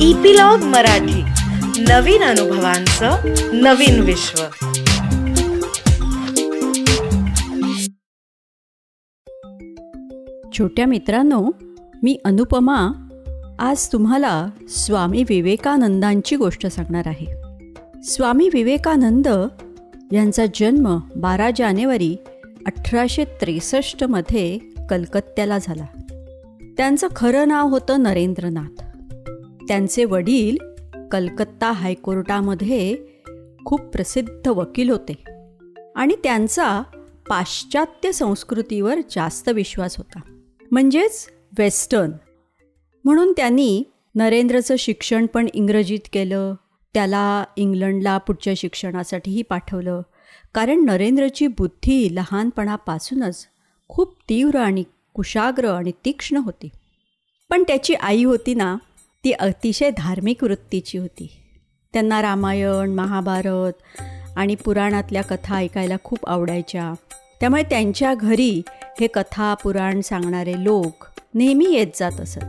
[0.00, 1.22] Epilogue Marathi.
[1.82, 3.10] नवीन अनुभवांचं
[3.52, 4.42] नवीन विश्व.
[10.58, 11.50] छोट्या मित्रांनो
[12.02, 12.88] मी अनुपमा.
[13.58, 17.26] आज तुम्हाला स्वामी विवेकानंदांची गोष्ट सांगणार आहे.
[18.02, 19.28] स्वामी विवेकानंद
[20.12, 22.16] यांचा जन्म बारा जानेवारी
[22.66, 24.58] अठराशे त्रेसष्टमध्ये
[24.90, 25.86] कलकत्त्याला झाला.
[26.76, 28.82] त्यांचं खरं नाव होतं नरेंद्रनाथ.
[29.68, 30.56] त्यांचे वडील
[31.12, 32.96] कलकत्ता हायकोर्टामध्ये
[33.64, 35.24] खूप प्रसिद्ध वकील होते.
[35.96, 36.82] आणि त्यांचा
[37.28, 40.20] पाश्चात्य संस्कृतीवर जास्त विश्वास होता.
[40.70, 41.26] म्हणजेच
[41.58, 42.10] वेस्टर्न.
[43.04, 43.82] म्हणून त्यांनी
[44.14, 46.54] नरेंद्रचं शिक्षण पण इंग्रजीत केलं.
[46.94, 50.02] त्याला इंग्लंडला पुढच्या शिक्षणासाठीही पाठवलं.
[50.54, 53.46] कारण नरेंद्रची बुद्धी लहानपणापासूनच
[53.88, 56.68] खूप तीव्र आणि कुशाग्र आणि तीक्ष्ण होती.
[57.50, 58.76] पण त्याची आई होती ना
[59.24, 61.30] ती अतिशय धार्मिक वृत्तीची होती.
[61.92, 63.72] त्यांना रामायण महाभारत
[64.36, 66.92] आणि पुराणातल्या कथा ऐकायला खूप आवडायच्या.
[67.40, 68.62] त्यामुळे त्यांच्या घरी
[69.00, 72.44] हे कथा पुराण सांगणारे लोक नेहमी येत जात असत.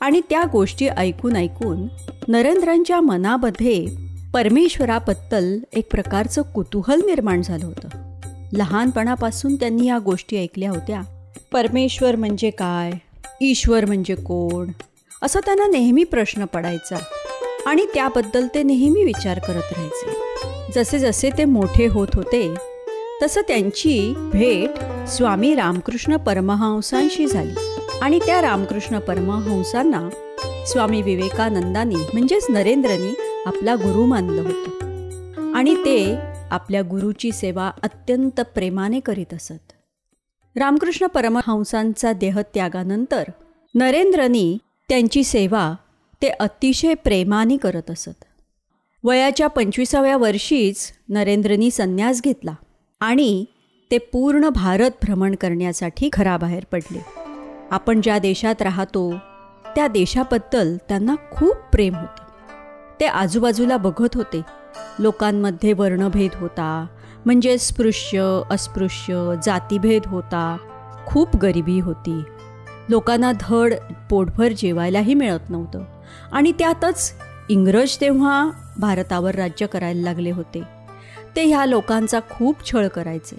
[0.00, 1.88] आणि त्या गोष्टी ऐकून ऐकून
[2.28, 3.86] नरेंद्रांच्या मनामध्ये
[4.34, 7.88] परमेश्वराबद्दल एक प्रकारचं कुतूहल निर्माण झालं होतं.
[8.52, 11.02] लहानपणापासून त्यांनी या गोष्टी ऐकल्या होत्या.
[11.52, 12.92] परमेश्वर म्हणजे काय?
[13.40, 14.70] ईश्वर म्हणजे कोण?
[15.22, 16.96] असा त्यांना नेहमी प्रश्न पडायचा.
[17.66, 20.14] आणि त्याबद्दल ते नेहमी विचार करत राहायचे.
[20.74, 22.54] जसे जसे ते मोठे होत होते
[23.22, 24.70] तसं त्यांची भेट
[25.08, 27.54] स्वामी रामकृष्ण परमहंसांशी झाली.
[28.02, 30.08] आणि त्या रामकृष्ण परमहंसांना
[30.66, 33.14] स्वामी विवेकानंदांनी म्हणजेच नरेंद्रनी
[33.46, 35.54] आपला गुरु मानलं होतं.
[35.54, 36.16] आणि ते
[36.50, 39.72] आपल्या गुरुची सेवा अत्यंत प्रेमाने करीत असत.
[40.56, 43.24] रामकृष्ण परमहंसांचा देहत्यागानंतर
[43.74, 44.58] नरेंद्रनी
[44.92, 45.74] त्यांची सेवा
[46.22, 48.24] ते अतिशय प्रेमाने करत असत.
[49.04, 52.54] वयाच्या पंचवीसाव्या वर्षीच नरेंद्रनी संन्यास घेतला
[53.00, 53.44] आणि
[53.90, 57.04] ते पूर्ण भारत भ्रमण करण्यासाठी घराबाहेर पडले.
[57.70, 59.14] आपण ज्या देशात राहतो
[59.74, 62.24] त्या देशाबद्दल त्यांना खूप प्रेम होतं.
[63.00, 64.42] ते आजूबाजूला बघत होते.
[64.98, 66.86] लोकांमध्ये वर्णभेद होता
[67.24, 70.56] म्हणजे स्पृश्य अस्पृश्य जातीभेद होता.
[71.06, 72.22] खूप गरिबी होती.
[72.92, 73.74] लोकांना धड
[74.10, 75.84] पोटभर जेवायलाही मिळत नव्हतं.
[76.32, 77.12] आणि त्यातच
[77.48, 80.62] इंग्रज तेव्हा भारतावर राज्य करायला लागले होते.
[81.36, 83.36] ते ह्या लोकांचा खूप छळ करायचे.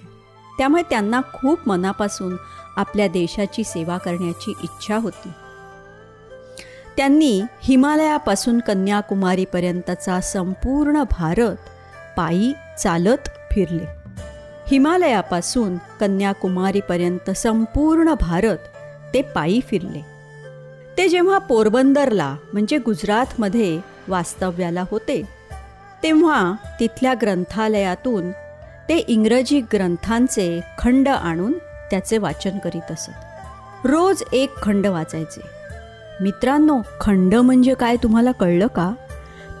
[0.58, 2.36] त्यामुळे त्यांना खूप मनापासून
[2.76, 5.28] आपल्या देशाची सेवा करण्याची इच्छा होती.
[6.96, 11.56] त्यांनी हिमालयापासून कन्याकुमारीपर्यंतचा संपूर्ण भारत
[12.16, 13.84] पायी चालत फिरले.
[14.70, 18.58] हिमालयापासून कन्याकुमारीपर्यंत संपूर्ण भारत
[19.14, 20.00] ते पायी फिरले.
[20.98, 25.22] ते जेव्हा पोरबंदरला म्हणजे गुजरातमध्ये वास्तव्याला होते
[26.02, 28.30] तेव्हा तिथल्या ग्रंथालयातून
[28.88, 31.52] ते इंग्रजी ग्रंथांचे खंड आणून
[31.90, 33.10] त्याचे वाचन करीत असत.
[33.86, 35.40] रोज एक खंड वाचायचे.
[36.20, 38.94] मित्रांनो खंड म्हणजे काय तुम्हाला कळलं का?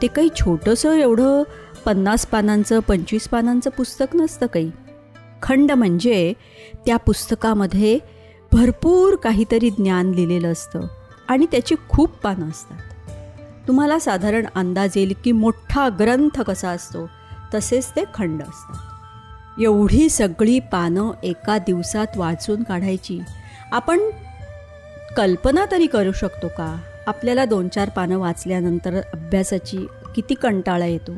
[0.02, 1.42] ते काही छोटंसं एवढं
[1.84, 4.70] पन्नास पानांचं पंचवीस पानांचं पुस्तक नसतं काही.
[5.42, 6.32] खंड म्हणजे
[6.86, 7.98] त्या पुस्तकामध्ये
[8.54, 10.80] भरपूर काहीतरी ज्ञान लिहिलेलं असतं
[11.28, 12.78] आणि त्याची खूप पानं असतात.
[13.68, 17.10] तुम्हाला साधारण अंदाज येईल की मोठा ग्रंथ कसा असतो
[17.54, 19.60] तसेच ते खंड असतात.
[19.60, 23.20] एवढी सगळी पानं एका दिवसात वाचून काढायची
[23.72, 24.00] आपण
[25.16, 26.76] कल्पना तरी करू शकतो का?
[27.06, 31.12] आपल्याला दोन चार पानं वाचल्यानंतर अभ्यासाची किती कंटाळा येतो.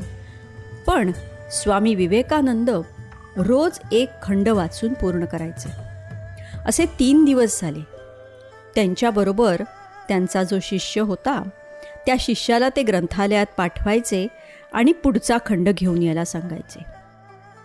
[0.87, 1.13] पण
[1.51, 2.71] स्वामी विवेकानंद
[3.37, 5.86] रोज एक खंड वाचून पूर्ण करायचे.
[6.67, 7.81] असे तीन दिवस झाले.
[8.75, 9.63] त्यांच्याबरोबर
[10.09, 11.43] त्यांचा जो शिष्य होता
[12.07, 14.27] त्या शिष्याला ते ग्रंथालयात पाठवायचे
[14.73, 16.85] आणि पुढचा खंड घेऊन यायला सांगायचे.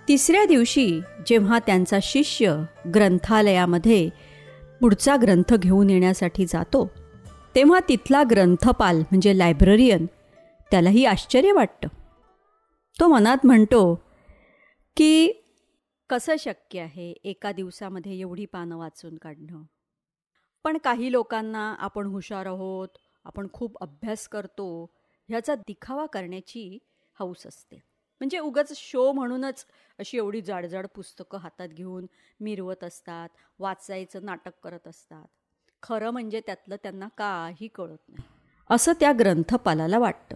[0.07, 2.55] तिसऱ्या दिवशी जेव्हा त्यांचा शिष्य
[2.95, 4.09] ग्रंथालयामध्ये
[4.81, 6.89] पुढचा ग्रंथ घेऊन येण्यासाठी जातो
[7.55, 10.05] तेव्हा तिथला ग्रंथपाल म्हणजे लायब्ररियन
[10.71, 11.87] त्यालाही आश्चर्य वाटतं.
[12.99, 13.95] तो मनात म्हणतो
[14.97, 15.40] की
[16.11, 19.63] कसं शक्य आहे एका दिवसामध्ये एवढी पानं वाचून काढणं?
[20.63, 22.87] पण काही लोकांना आपण हुशार आहोत
[23.25, 24.91] आपण खूप अभ्यास करतो
[25.29, 26.77] ह्याचा दिखावा करण्याची
[27.19, 27.75] हौस असते.
[28.19, 29.65] म्हणजे उगाच शो म्हणूनच
[29.99, 32.05] अशी एवढी जाडजाड पुस्तकं हातात घेऊन
[32.39, 33.29] मिरवत असतात
[33.59, 35.25] वाचायचं नाटक करत असतात.
[35.83, 38.27] खरं म्हणजे त्यातलं त्यांना काही कळत नाही.
[38.69, 40.35] असं त्या ग्रंथपालाला वाटतं.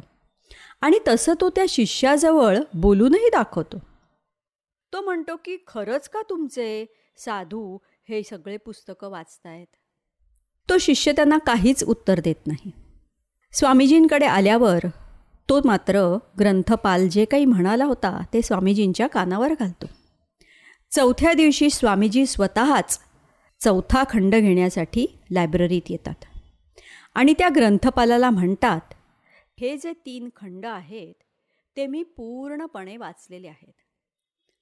[0.81, 3.94] आणि तसं तो त्या शिष्याजवळ बोलूनही दाखवतो.
[4.95, 6.85] तो म्हणतो की खरंच का तुमचे
[7.17, 7.77] साधू
[8.09, 9.65] हे सगळे पुस्तकं वाचतायत?
[10.69, 12.71] तो शिष्य त्यांना काहीच उत्तर देत नाही.
[13.53, 14.79] स्वामीजींकडे आल्यावर
[15.49, 19.85] तो मात्र ग्रंथपाल जे काही म्हणाला होता ते स्वामीजींच्या कानावर घालतो.
[20.91, 22.99] चौथ्या दिवशी स्वामीजी स्वतःच
[23.61, 26.25] चौथा खंड घेण्यासाठी लायब्ररीत येतात
[27.15, 28.93] आणि त्या ग्रंथपालाला म्हणतात
[29.59, 31.13] हे जे तीन खंड आहेत
[31.77, 33.74] ते मी पूर्णपणे वाचलेले आहेत.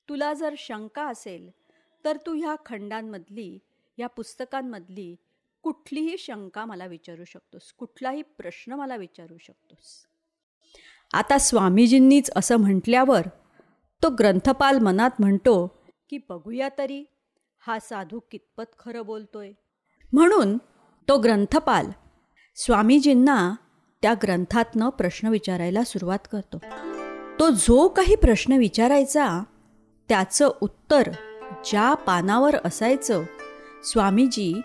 [0.09, 1.49] तुला जर शंका असेल
[2.05, 3.59] तर तू ह्या खंडांमधली
[3.97, 5.15] या पुस्तकांमधली
[5.63, 7.73] कुठलीही शंका मला विचारू शकतोस.
[7.73, 10.05] कुठलाही प्रश्न मला विचारू शकतोस.
[11.13, 13.21] आता स्वामीजींनीच असं म्हटल्यावर
[14.03, 15.67] तो ग्रंथपाल मनात म्हणतो
[16.09, 17.03] की बघूया तरी
[17.67, 19.51] हा साधू कितपत खरं बोलतोय.
[20.13, 20.57] म्हणून
[21.09, 21.85] तो ग्रंथपाल
[22.55, 23.55] स्वामीजींना
[24.01, 26.57] त्या ग्रंथातनं प्रश्न विचारायला सुरुवात करतो.
[27.39, 29.43] तो जो काही प्रश्न विचारायचा
[30.13, 31.09] त्याचं उत्तर
[31.65, 33.23] ज्या पानावर असायचं
[33.83, 34.61] स्वामीजी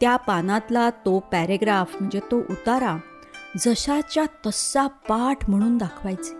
[0.00, 2.96] त्या पानातला तो पॅरेग्राफ म्हणजे तो उतारा
[3.58, 6.34] जशाच्या तसा पाठ म्हणून दाखवायचे.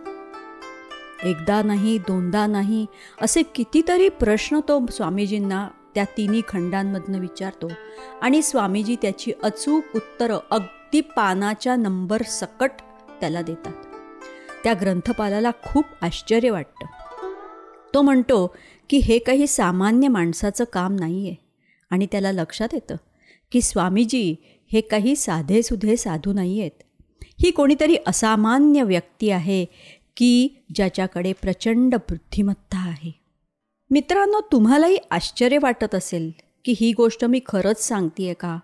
[1.31, 2.87] एकदा नाही दोनदा नाही
[3.21, 7.69] असे कितीतरी प्रश्न तो स्वामीजींना त्या तिन्ही खंडांमधनं विचारतो
[8.23, 12.71] आणि स्वामीजी त्याची अचूक उत्तरं अगदी पानाच्या नंबर सकट
[13.21, 13.73] त्याला देतात.
[14.65, 16.87] त्या ग्रंथपालाला खूप आश्चर्य वाटतं.
[17.95, 18.57] तो म्हणतो
[18.91, 21.35] की हे काही सामान्य माणसाचं काम नाही आहे
[21.91, 22.97] आणि त्याला लक्षात येतं
[23.53, 24.35] की स्वामीजी
[24.73, 26.83] हे काही साधेसुधे साधू नाही आहेत
[27.43, 29.65] ही कोणीतरी असामान्य व्यक्ती आहे
[30.17, 33.13] की ज्याच्याकडे प्रचंड बुद्धिमत्ता आहे.
[33.91, 36.31] मित्रांनो तुम्हालाही आश्चर्य वाटत असेल
[36.65, 38.59] की ही गोष्ट मी खरंच सांगते आहे का?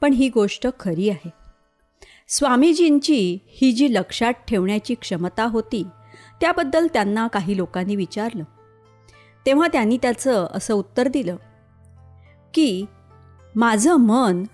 [0.00, 1.30] पण ही गोष्ट खरी आहे.
[2.28, 5.84] स्वामीजींची ही जी लक्षात ठेवण्याची क्षमता होती
[6.40, 8.44] त्याबद्दल त्यांना काही लोकांनी विचारलं.
[9.46, 11.36] तेव्हा त्यांनी त्याचं असं उत्तर दिलं
[12.54, 12.84] की
[13.56, 14.44] माझं मन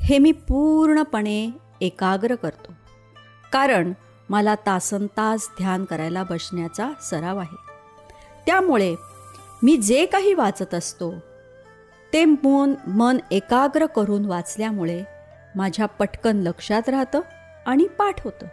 [0.00, 1.50] हे मी पूर्णपणे
[1.80, 2.72] एकाग्र करतो.
[3.52, 3.92] कारण
[4.28, 7.56] मला तासन तास ध्यान करायला बसण्याचा सराव आहे.
[8.46, 8.94] त्यामुळे
[9.62, 11.14] मी जे काही वाचत असतो
[12.12, 15.04] ते मन मन एकाग्र करून वाचल्यामुळे
[15.56, 17.20] माझ्या पटकन लक्षात राहतं
[17.66, 18.46] आणि पाठ होतं.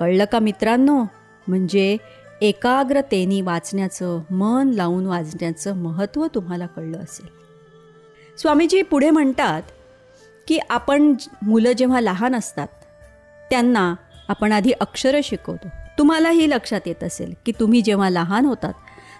[0.00, 1.04] कळलं का मित्रांनो?
[1.48, 1.96] म्हणजे
[2.40, 7.26] एकाग्रतेने वाचण्याचं मन लावून वाचण्याचं महत्त्व तुम्हाला कळलं असेल.
[8.38, 9.62] स्वामीजी पुढे म्हणतात
[10.48, 12.68] की आपण मुलं जेव्हा लहान असतात
[13.50, 13.94] त्यांना
[14.28, 15.68] आपण आधी अक्षरं शिकवतो.
[15.98, 18.72] तुम्हालाही लक्षात येत असेल की तुम्ही जेव्हा लहान होतात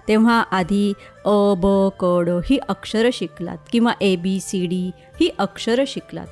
[0.08, 0.93] तेव्हा आधी
[1.25, 4.90] अ ब कड ही अक्षरं शिकलात किंवा ए बी सी डी
[5.20, 6.26] ही अक्षरं शिकलात.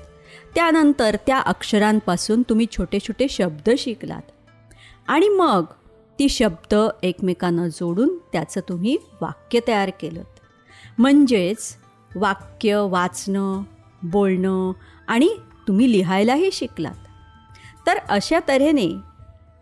[0.55, 4.23] त्यानंतर त्या अक्षरांपासून तुम्ही छोटे छोटे शब्द शिकलात.
[5.09, 5.65] आणि मग
[6.19, 10.23] ती शब्द एकमेकांना जोडून त्याचं तुम्ही वाक्य तयार केलं.
[10.99, 11.77] म्हणजेच
[12.17, 13.63] वाक्य वाचणं
[14.03, 14.73] बोलणं
[15.07, 15.37] आणि
[15.69, 16.95] तुम्ही लिहायलाही शिकलात.
[17.87, 18.95] तर अशा तऱ्हेने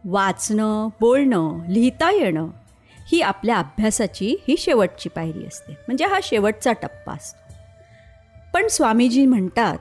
[0.04, 2.48] वाचणं बोलणं लिहिता येणं
[3.12, 5.72] ही आपल्या अभ्यासाची ही शेवटची पायरी असते.
[5.72, 7.52] म्हणजे हा शेवटचा टप्पा असतो.
[8.54, 9.78] पण स्वामीजी म्हणतात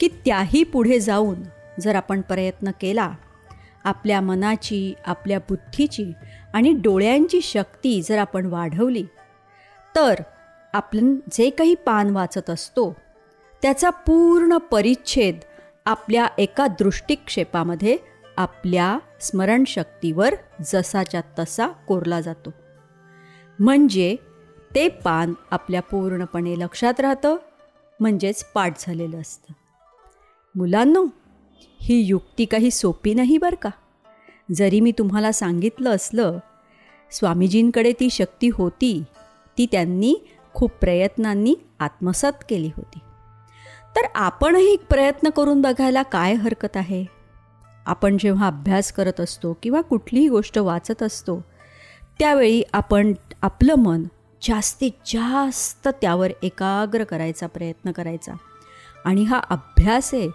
[0.00, 1.36] की त्याही पुढे जाऊन
[1.80, 3.10] जर आपण प्रयत्न केला
[3.84, 6.12] आपल्या मनाची आपल्या बुद्धीची
[6.52, 9.04] आणि डोळ्यांची शक्ती जर आपण वाढवली
[9.96, 10.14] तर
[10.74, 12.96] आपण जे काही पान वाचत असतो
[13.62, 15.36] त्याचा पूर्ण परिच्छेद
[15.86, 17.96] आपल्या एका दृष्टिक्षेपामध्ये
[18.36, 22.50] आपल्या स्मरणशक्तीवर जसाच्या तसा कोरला जातो.
[23.58, 24.16] म्हणजे
[24.74, 27.36] ते पान आपल्या पूर्णपणे लक्षात राहतं
[28.00, 29.52] म्हणजेच पाठ झालेलं असतं.
[30.54, 31.06] मुलांनो
[31.80, 33.70] ही युक्ती काही सोपी नाही बरं का?
[34.54, 36.38] जरी मी तुम्हाला सांगितलं असलं
[37.10, 39.02] स्वामीजींकडे ती शक्ती होती
[39.58, 40.14] ती त्यांनी
[40.54, 42.98] खूप प्रयत्नांनी आत्मसात केली होती.
[43.96, 47.04] तर आपणही प्रयत्न करून बघायला काय हरकत आहे?
[47.86, 51.44] आपण जेव्हा अभ्यास करत असतो किंवा कुठलीही गोष्ट वाचत असतो
[52.18, 53.12] त्यावेळी आपण
[53.42, 54.02] आपलं मन
[54.42, 58.32] जास्तीत जास्त त्यावर एकाग्र करायचा प्रयत्न करायचा.
[59.04, 60.28] आणि हा अभ्यास आहे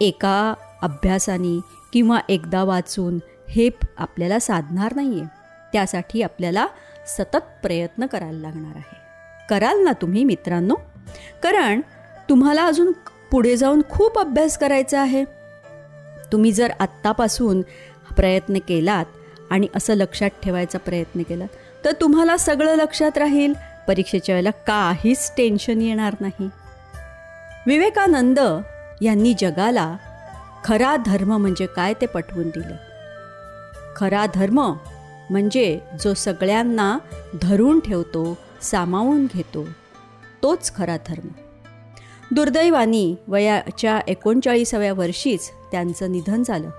[0.00, 1.60] एका अभ्यासाने
[1.92, 5.28] किंवा एकदा वाचून हे आपल्याला साधणार नाही आहे
[5.72, 6.66] त्यासाठी आपल्याला
[7.06, 8.96] सतत प्रयत्न करायला लागणार आहे.
[9.50, 10.74] कराल ना तुम्ही मित्रांनो?
[11.42, 11.80] कारण
[12.28, 12.92] तुम्हाला अजून
[13.30, 15.24] पुढे जाऊन खूप अभ्यास करायचा आहे.
[16.32, 17.62] तुम्ही जर आत्तापासून
[18.16, 19.04] प्रयत्न केलात
[19.50, 21.48] आणि असं लक्षात ठेवायचा प्रयत्न केलात
[21.84, 23.54] तर तुम्हाला सगळं लक्षात राहील.
[23.88, 26.48] परीक्षेच्या वेळेला काहीच टेन्शन येणार नाही.
[27.66, 28.40] विवेकानंद
[29.00, 29.96] यांनी जगाला
[30.64, 32.76] खरा धर्म म्हणजे काय ते पटवून दिलं.
[33.96, 34.74] खरा धर्म
[35.30, 36.98] म्हणजे जो सगळ्यांना
[37.42, 39.68] धरून ठेवतो सामावून घेतो
[40.42, 41.28] तोच खरा धर्म.
[42.30, 46.70] दुर्दैवानी वयाच्या एकोणचाळीसाव्या वर्षीच त्यांचं निधन झालं.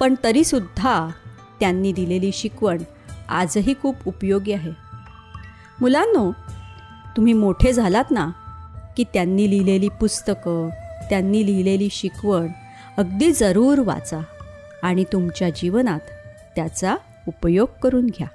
[0.00, 1.08] पण तरीसुद्धा
[1.60, 2.78] त्यांनी दिलेली शिकवण
[3.28, 4.70] आजही खूप उपयोगी आहे.
[5.80, 6.32] मुलांनो
[7.16, 8.30] तुम्ही मोठे झालात ना
[8.96, 10.68] की त्यांनी लिहिलेली पुस्तकं
[11.10, 12.46] त्यांनी लिहिलेली शिकवण
[12.96, 14.18] अगदी जरूर वाचा
[14.82, 16.00] आणि तुमच्या जीवनात
[16.56, 16.96] त्याचा
[17.28, 18.26] उपयोग करून घ्या.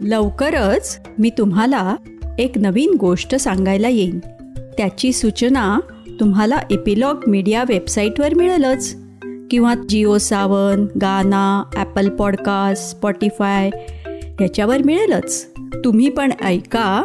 [0.00, 1.96] लवकरच मी तुम्हाला
[2.38, 4.18] एक नवीन गोष्ट सांगायला येईन.
[4.76, 5.78] त्याची सूचना
[6.20, 8.96] तुम्हाला एपिलॉग मीडिया वेबसाईटवर मिळेलच.
[9.50, 13.70] किंवा जिओ सावन गाना ॲपल पॉडकास्ट स्पॉटीफाय
[14.06, 15.52] ह्याच्यावर मिळेलच.
[15.84, 17.04] तुम्ही पण ऐका